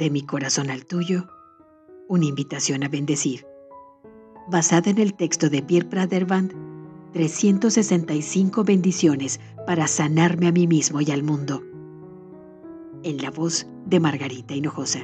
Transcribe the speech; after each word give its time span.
De 0.00 0.08
mi 0.08 0.22
corazón 0.22 0.70
al 0.70 0.86
tuyo, 0.86 1.26
una 2.08 2.24
invitación 2.24 2.82
a 2.84 2.88
bendecir. 2.88 3.44
Basada 4.48 4.90
en 4.90 4.96
el 4.96 5.12
texto 5.12 5.50
de 5.50 5.62
Pierre 5.62 5.90
Praderband, 5.90 6.54
365 7.12 8.64
bendiciones 8.64 9.40
para 9.66 9.86
sanarme 9.86 10.46
a 10.46 10.52
mí 10.52 10.66
mismo 10.66 11.02
y 11.02 11.10
al 11.10 11.22
mundo. 11.22 11.62
En 13.02 13.18
la 13.18 13.30
voz 13.30 13.66
de 13.84 14.00
Margarita 14.00 14.54
Hinojosa. 14.54 15.00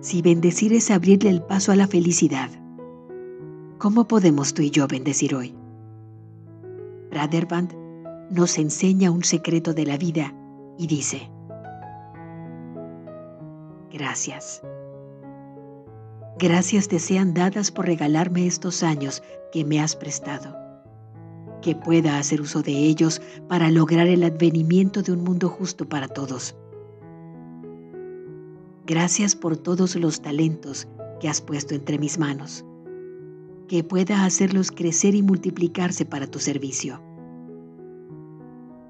Si 0.00 0.22
bendecir 0.22 0.72
es 0.72 0.92
abrirle 0.92 1.30
el 1.30 1.42
paso 1.42 1.72
a 1.72 1.76
la 1.76 1.88
felicidad, 1.88 2.50
¿cómo 3.78 4.06
podemos 4.06 4.54
tú 4.54 4.62
y 4.62 4.70
yo 4.70 4.86
bendecir 4.86 5.34
hoy? 5.34 5.56
Praderband 7.10 7.74
nos 8.30 8.58
enseña 8.58 9.10
un 9.10 9.24
secreto 9.24 9.74
de 9.74 9.86
la 9.86 9.98
vida 9.98 10.32
y 10.78 10.86
dice, 10.86 11.28
Gracias. 13.92 14.62
Gracias 16.38 16.88
te 16.88 16.98
sean 16.98 17.34
dadas 17.34 17.70
por 17.70 17.86
regalarme 17.86 18.46
estos 18.46 18.82
años 18.82 19.22
que 19.52 19.64
me 19.64 19.80
has 19.80 19.96
prestado. 19.96 20.56
Que 21.60 21.74
pueda 21.74 22.18
hacer 22.18 22.40
uso 22.40 22.62
de 22.62 22.72
ellos 22.72 23.20
para 23.48 23.70
lograr 23.70 24.06
el 24.06 24.22
advenimiento 24.22 25.02
de 25.02 25.12
un 25.12 25.22
mundo 25.22 25.48
justo 25.48 25.88
para 25.88 26.08
todos. 26.08 26.56
Gracias 28.86 29.36
por 29.36 29.56
todos 29.56 29.96
los 29.96 30.22
talentos 30.22 30.88
que 31.20 31.28
has 31.28 31.42
puesto 31.42 31.74
entre 31.74 31.98
mis 31.98 32.18
manos. 32.18 32.64
Que 33.68 33.84
pueda 33.84 34.24
hacerlos 34.24 34.70
crecer 34.70 35.14
y 35.14 35.22
multiplicarse 35.22 36.06
para 36.06 36.26
tu 36.26 36.38
servicio. 36.38 37.02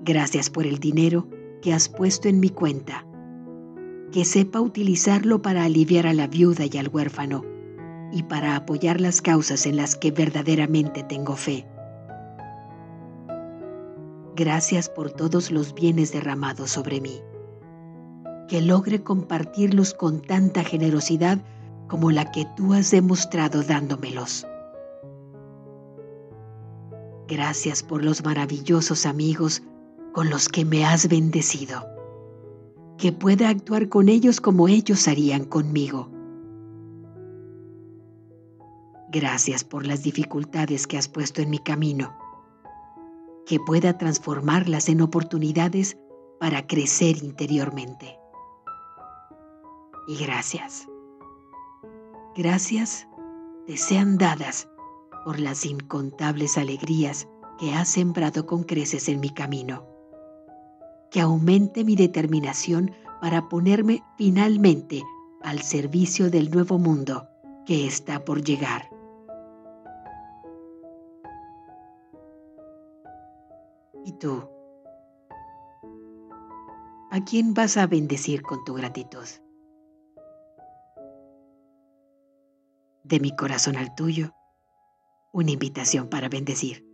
Gracias 0.02 0.50
por 0.50 0.66
el 0.66 0.78
dinero 0.78 1.26
que 1.62 1.72
has 1.72 1.88
puesto 1.88 2.28
en 2.28 2.38
mi 2.40 2.50
cuenta 2.50 3.04
que 4.12 4.24
sepa 4.24 4.60
utilizarlo 4.60 5.40
para 5.40 5.64
aliviar 5.64 6.06
a 6.06 6.12
la 6.12 6.26
viuda 6.26 6.64
y 6.70 6.76
al 6.78 6.88
huérfano 6.88 7.44
y 8.12 8.24
para 8.24 8.56
apoyar 8.56 9.00
las 9.00 9.22
causas 9.22 9.66
en 9.66 9.76
las 9.76 9.94
que 9.94 10.10
verdaderamente 10.10 11.04
tengo 11.04 11.36
fe. 11.36 11.66
Gracias 14.34 14.88
por 14.88 15.12
todos 15.12 15.50
los 15.50 15.74
bienes 15.74 16.12
derramados 16.12 16.70
sobre 16.70 17.00
mí. 17.00 17.20
Que 18.48 18.60
logre 18.60 19.02
compartirlos 19.02 19.94
con 19.94 20.22
tanta 20.22 20.64
generosidad 20.64 21.38
como 21.88 22.10
la 22.10 22.32
que 22.32 22.46
tú 22.56 22.74
has 22.74 22.90
demostrado 22.90 23.62
dándomelos. 23.62 24.46
Gracias 27.28 27.84
por 27.84 28.04
los 28.04 28.24
maravillosos 28.24 29.06
amigos 29.06 29.62
con 30.12 30.30
los 30.30 30.48
que 30.48 30.64
me 30.64 30.84
has 30.84 31.08
bendecido 31.08 31.99
que 33.00 33.12
pueda 33.12 33.48
actuar 33.48 33.88
con 33.88 34.10
ellos 34.10 34.42
como 34.42 34.68
ellos 34.68 35.08
harían 35.08 35.46
conmigo. 35.46 36.10
Gracias 39.10 39.64
por 39.64 39.86
las 39.86 40.02
dificultades 40.02 40.86
que 40.86 40.98
has 40.98 41.08
puesto 41.08 41.40
en 41.40 41.48
mi 41.48 41.58
camino, 41.58 42.14
que 43.46 43.58
pueda 43.58 43.96
transformarlas 43.96 44.90
en 44.90 45.00
oportunidades 45.00 45.96
para 46.38 46.66
crecer 46.66 47.24
interiormente. 47.24 48.18
Y 50.06 50.22
gracias. 50.22 50.86
Gracias 52.36 53.08
te 53.66 53.78
sean 53.78 54.18
dadas 54.18 54.68
por 55.24 55.40
las 55.40 55.64
incontables 55.64 56.58
alegrías 56.58 57.28
que 57.58 57.72
has 57.72 57.88
sembrado 57.88 58.44
con 58.44 58.62
creces 58.62 59.08
en 59.08 59.20
mi 59.20 59.30
camino 59.30 59.89
que 61.10 61.20
aumente 61.20 61.84
mi 61.84 61.96
determinación 61.96 62.92
para 63.20 63.48
ponerme 63.48 64.02
finalmente 64.16 65.02
al 65.42 65.60
servicio 65.60 66.30
del 66.30 66.50
nuevo 66.50 66.78
mundo 66.78 67.28
que 67.66 67.86
está 67.86 68.24
por 68.24 68.42
llegar. 68.42 68.88
¿Y 74.04 74.12
tú? 74.12 74.48
¿A 77.10 77.24
quién 77.24 77.54
vas 77.54 77.76
a 77.76 77.86
bendecir 77.86 78.42
con 78.42 78.64
tu 78.64 78.74
gratitud? 78.74 79.26
De 83.02 83.18
mi 83.18 83.34
corazón 83.34 83.76
al 83.76 83.94
tuyo, 83.94 84.32
una 85.32 85.50
invitación 85.50 86.08
para 86.08 86.28
bendecir. 86.28 86.89